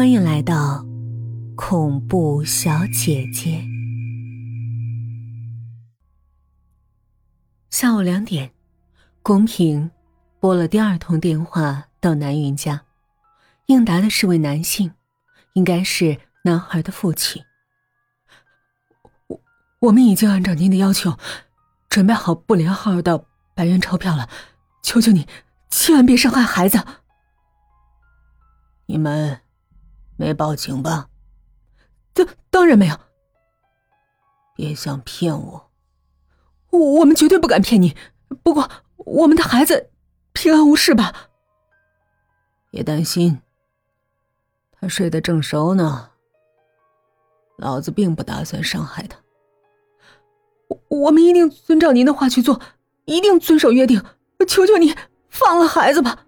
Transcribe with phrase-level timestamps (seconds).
[0.00, 0.82] 欢迎来到
[1.54, 3.62] 恐怖小姐姐。
[7.68, 8.50] 下午两点，
[9.22, 9.90] 公平
[10.38, 12.80] 拨了第二通电话到南云家，
[13.66, 14.90] 应答的是位男性，
[15.52, 17.44] 应该是男孩的父亲。
[19.26, 19.38] 我
[19.80, 21.18] 我们已经按照您的要求，
[21.90, 24.30] 准备好不连号的百元钞票了，
[24.82, 25.28] 求求你，
[25.68, 26.82] 千万别伤害孩子。
[28.86, 29.42] 你们。
[30.20, 31.08] 没报警吧？
[32.12, 32.96] 当当然没有。
[34.54, 35.70] 别想骗我，
[36.68, 37.96] 我我们绝对不敢骗你。
[38.42, 39.88] 不过我们的孩子
[40.34, 41.30] 平安无事吧？
[42.70, 43.40] 别担心，
[44.72, 46.10] 他睡得正熟呢。
[47.56, 49.18] 老子并不打算伤害他。
[50.68, 52.60] 我我们一定遵照您的话去做，
[53.06, 54.04] 一定遵守约定。
[54.46, 54.94] 求求你
[55.30, 56.26] 放了孩子吧。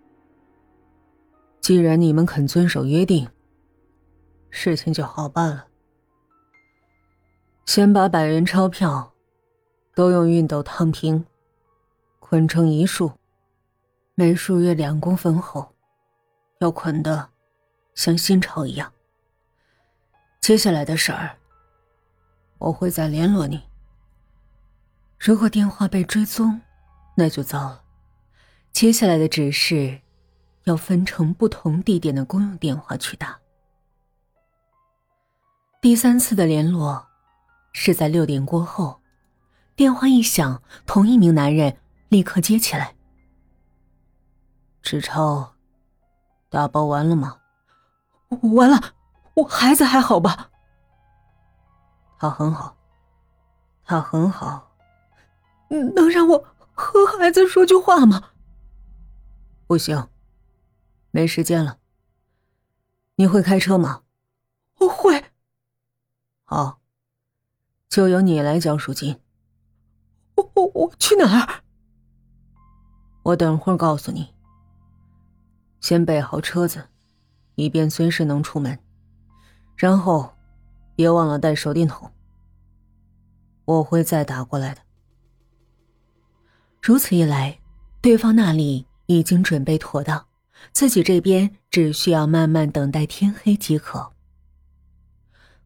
[1.61, 3.29] 既然你们肯遵守约定。
[4.53, 5.67] 事情就好办了。
[7.65, 9.13] 先把百元钞票
[9.95, 11.25] 都用熨斗烫平，
[12.21, 13.13] 捆成一束，
[14.15, 15.75] 每束约两公分厚，
[16.61, 17.31] 要捆的
[17.95, 18.93] 像新钞一样。
[20.41, 21.39] 接下来的事儿，
[22.59, 23.63] 我会再联络你。
[25.19, 26.61] 如果电话被追踪，
[27.17, 27.83] 那就糟了。
[28.73, 30.01] 接下来的指示，
[30.65, 33.42] 要分成不同地点的公用电话去打。
[35.83, 37.09] 第三次的联络
[37.73, 39.01] 是在六点过后，
[39.75, 41.77] 电话一响，同一名男人
[42.09, 42.95] 立刻接起来。
[44.81, 45.57] 志超
[46.49, 47.41] 打包完了吗？
[48.55, 48.95] 完了，
[49.35, 50.51] 我孩子还好吧？
[52.17, 52.77] 他很好，
[53.85, 54.71] 他很好。
[55.69, 56.45] 能让我
[56.75, 58.31] 和孩子说句话吗？
[59.67, 60.09] 不行，
[61.11, 61.79] 没时间了。
[63.17, 64.03] 你会开车吗？
[64.79, 65.32] 我会。
[66.45, 66.81] 好，
[67.89, 69.19] 就由你来交赎金。
[70.37, 71.63] 我我我去哪儿？
[73.23, 74.35] 我等会儿告诉你。
[75.81, 76.89] 先备好车子，
[77.55, 78.79] 以便随时能出门。
[79.77, 80.35] 然后，
[80.95, 82.11] 别忘了带手电筒。
[83.65, 84.81] 我会再打过来的。
[86.83, 87.61] 如此一来，
[88.01, 90.27] 对方那里已经准备妥当，
[90.73, 94.13] 自己这边只需要慢慢等待天黑即可。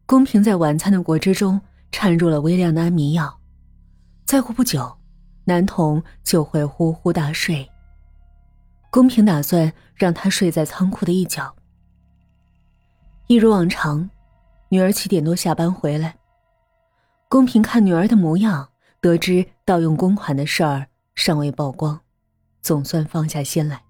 [0.07, 1.59] 公平在晚餐的果汁中
[1.91, 3.41] 掺入了微量的安眠药，
[4.23, 4.97] 再过不久，
[5.43, 7.69] 男童就会呼呼大睡。
[8.89, 11.53] 公平打算让他睡在仓库的一角。
[13.27, 14.09] 一如往常，
[14.69, 16.15] 女儿七点多下班回来。
[17.27, 18.69] 公平看女儿的模样，
[19.01, 21.99] 得知盗用公款的事儿尚未曝光，
[22.61, 23.83] 总算放下心来。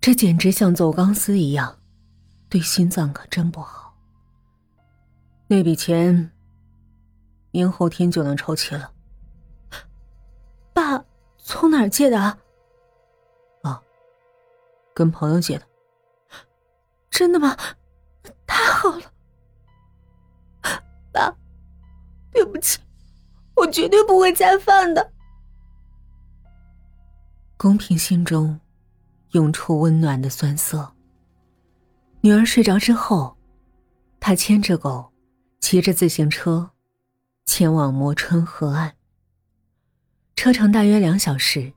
[0.00, 1.76] 这简直像走钢丝一样，
[2.48, 3.85] 对心脏可真不好。
[5.48, 6.32] 那笔钱，
[7.52, 8.92] 明后天就能筹齐了。
[10.72, 11.04] 爸，
[11.38, 12.18] 从哪儿借的？
[13.62, 13.80] 啊，
[14.92, 15.64] 跟朋友借的。
[17.10, 17.56] 真的吗？
[18.46, 19.12] 太好了，
[21.12, 21.32] 爸，
[22.32, 22.80] 对不起，
[23.54, 25.12] 我绝对不会再犯的。
[27.56, 28.60] 公平心中
[29.30, 30.92] 涌出温暖的酸涩。
[32.20, 33.36] 女儿睡着之后，
[34.18, 35.12] 他牵着狗。
[35.68, 36.70] 骑着自行车，
[37.44, 38.94] 前往磨春河岸。
[40.36, 41.72] 车程大约两小时。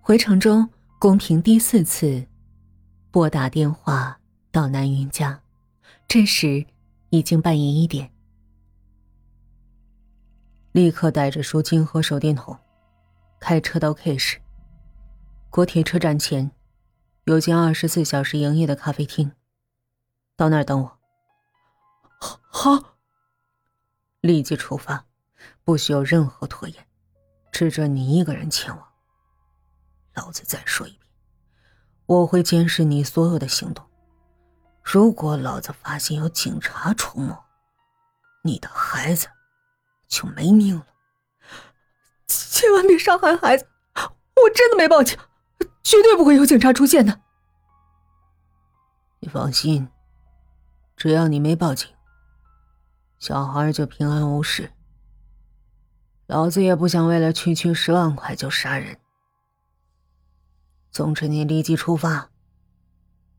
[0.00, 0.66] 回程中，
[0.98, 2.26] 宫平第四次
[3.10, 4.18] 拨打电话
[4.50, 5.38] 到南云家，
[6.08, 6.64] 这时
[7.10, 8.10] 已经半夜一点。
[10.72, 12.58] 立刻带着赎金和手电筒，
[13.38, 14.38] 开车到 K 市。
[15.50, 16.50] 国铁车站前
[17.24, 19.32] 有间二十四小时营业的咖啡厅，
[20.34, 20.95] 到那儿等我。
[22.18, 22.96] 好，好
[24.20, 25.06] 立即出发，
[25.64, 26.86] 不需要任何拖延，
[27.52, 28.88] 只准你一个人前往。
[30.14, 31.02] 老子再说一遍，
[32.06, 33.84] 我会监视你所有的行动。
[34.82, 37.36] 如果老子发现有警察出没，
[38.42, 39.28] 你的孩子
[40.08, 40.86] 就没命了。
[42.26, 45.18] 千万别伤害孩子，我真的没报警，
[45.82, 47.20] 绝对不会有警察出现的。
[49.20, 49.88] 你放心，
[50.96, 51.95] 只要你没报警。
[53.18, 54.70] 小孩就平安无事。
[56.26, 58.98] 老子也不想为了区区十万块就杀人。
[60.90, 62.30] 总之，你立即出发。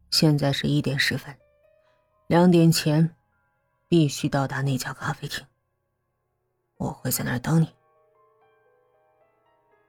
[0.09, 1.35] 现在是一点十分，
[2.27, 3.15] 两点前
[3.87, 5.45] 必须到达那家咖啡厅。
[6.77, 7.67] 我会在那儿等你。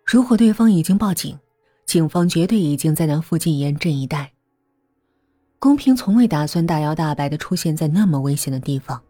[0.04, 1.38] 如果对方已经报警，
[1.86, 4.32] 警方绝对已经在那附近严阵以待。
[5.58, 9.02] 公平从未打算大摇大摆的出现在那么危险的地方。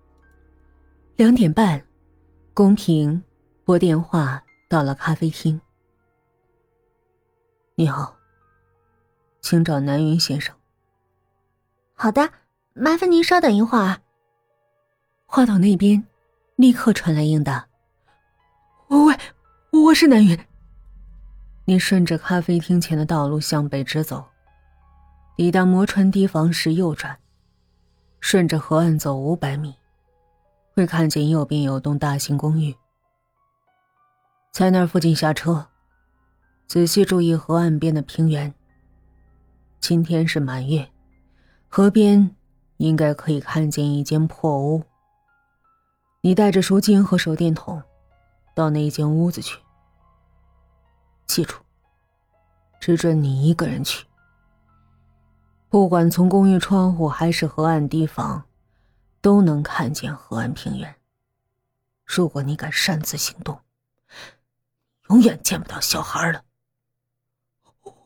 [1.18, 1.84] 两点半，
[2.54, 3.20] 宫平
[3.64, 5.60] 拨电话到了咖啡厅。
[7.74, 8.16] 你好，
[9.40, 10.54] 请找南云先生。
[11.94, 12.30] 好的，
[12.72, 14.00] 麻烦您稍等一会儿。
[15.26, 16.06] 话筒那边
[16.54, 17.66] 立刻传来应答
[18.86, 19.12] ：“喂，
[19.72, 20.38] 我是南云。”
[21.66, 24.24] 你顺着咖啡厅前的道路向北直走，
[25.34, 27.18] 抵达磨川堤防时右转，
[28.20, 29.74] 顺着河岸走五百米，
[30.78, 32.72] 会看见右边有栋大型公寓，
[34.52, 35.66] 在那附近下车。
[36.68, 38.54] 仔细注意河岸边的平原。
[39.80, 40.88] 今天是满月，
[41.66, 42.30] 河边
[42.76, 44.84] 应该可以看见一间破屋。
[46.20, 47.82] 你带着赎金和手电筒，
[48.54, 49.58] 到那间屋子去。
[51.26, 51.56] 记住，
[52.78, 54.06] 只准你一个人去。
[55.68, 58.44] 不管从公寓窗户还是河岸堤防，
[59.20, 60.96] 都能看见河岸平原。
[62.04, 63.60] 如果你敢擅自行动，
[65.10, 66.42] 永远见不到小孩了。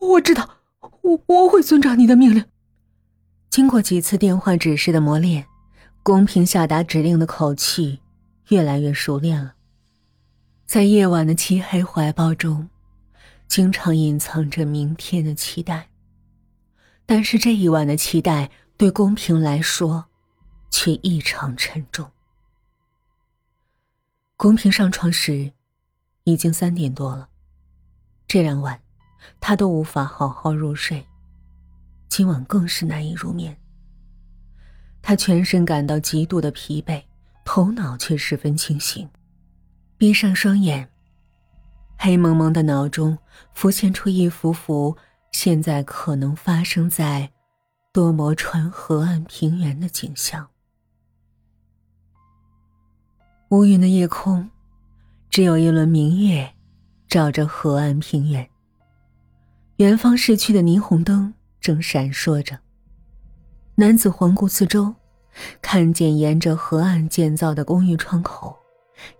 [0.00, 0.58] 我知道，
[1.02, 2.44] 我我会遵照你的命令。
[3.50, 5.46] 经过几次电话指示的磨练，
[6.02, 8.00] 公平下达指令的口气
[8.48, 9.54] 越来越熟练了。
[10.64, 12.70] 在夜晚的漆黑怀抱中，
[13.46, 15.90] 经常隐藏着明天的期待。
[17.04, 20.06] 但是这一晚的期待对公平来说，
[20.72, 22.10] 却异常沉重。
[24.36, 25.52] 公平上床时，
[26.24, 27.28] 已经三点多了。
[28.26, 28.80] 这两晚。
[29.40, 31.06] 他都无法好好入睡，
[32.08, 33.56] 今晚更是难以入眠。
[35.00, 37.04] 他全身感到极度的疲惫，
[37.44, 39.08] 头脑却十分清醒。
[39.96, 40.90] 闭上双眼，
[41.96, 43.16] 黑蒙蒙的脑中
[43.54, 44.96] 浮现出一幅幅
[45.30, 47.30] 现在可能发生在
[47.92, 50.48] 多摩川河岸平原的景象。
[53.52, 54.48] 乌云的夜空，
[55.28, 56.54] 只有一轮明月，
[57.06, 58.48] 照着河岸平原。
[59.76, 62.58] 远方市区的霓虹灯正闪烁着。
[63.74, 64.94] 男子环顾四周，
[65.60, 68.56] 看见沿着河岸建造的公寓窗口，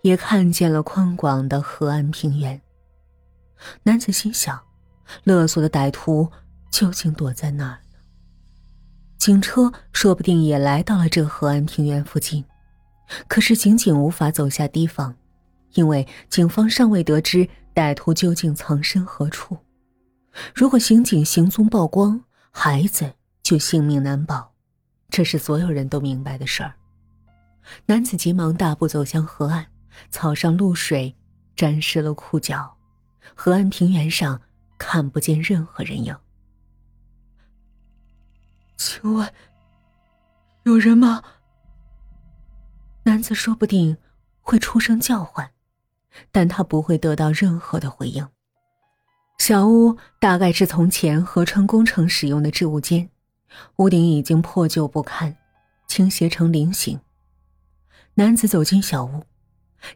[0.01, 2.59] 也看见了宽广的河岸平原。
[3.83, 4.59] 男子心想：
[5.23, 6.31] 勒索的歹徒
[6.71, 7.99] 究竟躲在哪儿呢？
[9.19, 12.43] 警车说不定也来到了这河岸平原附近，
[13.27, 15.15] 可是刑警无法走下堤防，
[15.73, 19.57] 因为警方尚未得知歹徒究竟藏身何处。
[20.55, 22.21] 如果刑警行踪曝光，
[22.51, 23.13] 孩子
[23.43, 24.53] 就性命难保，
[25.09, 26.73] 这是所有人都明白的事儿。
[27.85, 29.67] 男子急忙大步走向河岸，
[30.09, 31.15] 草上露水
[31.55, 32.77] 沾湿了裤脚，
[33.35, 34.41] 河岸平原上
[34.77, 36.15] 看不见任何人影。
[38.75, 39.31] 请问，
[40.63, 41.23] 有人吗？
[43.05, 43.97] 男子说不定
[44.41, 45.51] 会出声叫唤，
[46.31, 48.27] 但他不会得到任何的回应。
[49.37, 53.09] 小屋大概是从前河川工程使用的置物间，
[53.77, 55.35] 屋顶已经破旧不堪，
[55.87, 56.99] 倾斜成菱形。
[58.13, 59.23] 男子走进小屋，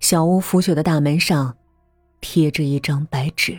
[0.02, 1.56] 小屋腐朽的大门上
[2.20, 3.58] 贴着一张白纸。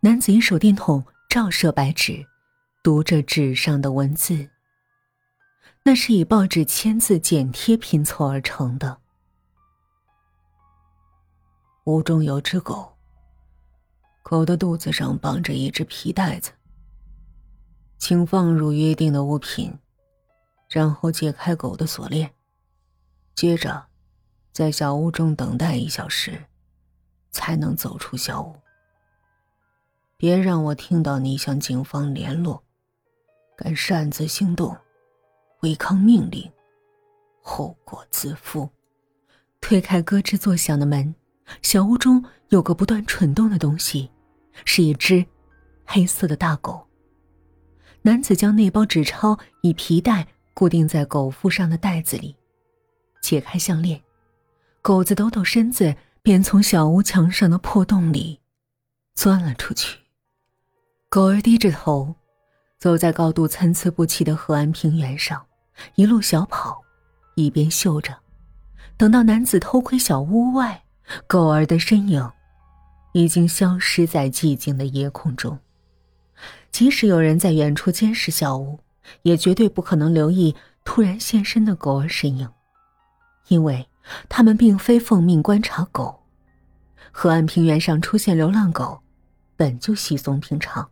[0.00, 2.24] 男子以手电筒照射白纸，
[2.82, 4.48] 读着纸上的文字。
[5.82, 8.98] 那是以报纸签字剪贴拼凑而成的。
[11.84, 12.96] 屋中有只狗。
[14.22, 16.52] 狗的肚子上绑着一只皮带子，
[17.98, 19.76] 请放入约定的物品，
[20.68, 22.32] 然后解开狗的锁链，
[23.34, 23.86] 接着，
[24.52, 26.44] 在小屋中等待一小时，
[27.32, 28.54] 才能走出小屋。
[30.16, 32.62] 别让我听到你向警方联络，
[33.56, 34.76] 敢擅自行动，
[35.60, 36.50] 违抗命令，
[37.42, 38.68] 后果自负。
[39.60, 41.14] 推开咯吱作响的门。
[41.62, 44.08] 小屋中有个不断蠢动的东西，
[44.64, 45.26] 是一只
[45.84, 46.86] 黑色的大狗。
[48.02, 52.36] 男子将那包纸钞以皮带固定在狗腹上的袋子里，
[53.20, 54.00] 解开项链，
[54.80, 58.40] 狗子抖抖身子，便从小屋墙上的破洞里
[59.14, 59.98] 钻了出去。
[61.08, 62.14] 狗儿低着头，
[62.78, 65.44] 走在高度参差不齐的河岸平原上，
[65.94, 66.82] 一路小跑，
[67.34, 68.16] 一边嗅着。
[68.96, 70.82] 等到男子偷窥小屋外。
[71.26, 72.30] 狗儿的身影
[73.14, 75.58] 已经消失在寂静的夜空中。
[76.70, 78.78] 即使有人在远处监视小屋，
[79.22, 82.48] 也绝对不可能留意突然现身的狗儿身影，
[83.48, 83.88] 因为
[84.28, 86.22] 他们并非奉命观察狗。
[87.10, 89.00] 河岸平原上出现流浪狗，
[89.56, 90.88] 本就稀松平常。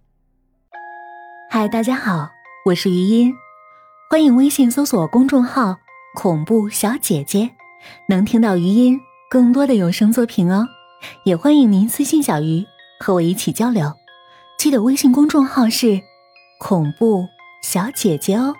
[1.49, 2.29] 嗨，大家好，
[2.67, 3.33] 我是余音，
[4.11, 5.77] 欢迎微信搜索公众号
[6.17, 7.51] “恐怖小姐姐”，
[8.09, 8.99] 能听到语音
[9.29, 10.67] 更多的有声作品哦。
[11.25, 12.65] 也欢迎您私信小鱼
[12.99, 13.93] 和我一起交流，
[14.59, 16.01] 记得微信公众号是
[16.59, 17.27] “恐怖
[17.63, 18.55] 小姐姐”哦。